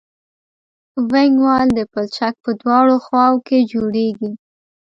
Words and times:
وینګ 1.11 1.35
وال 1.45 1.67
د 1.73 1.79
پلچک 1.91 2.33
په 2.43 2.51
دواړو 2.61 2.95
خواو 3.05 3.35
کې 3.47 3.57
جوړیږي 3.71 4.31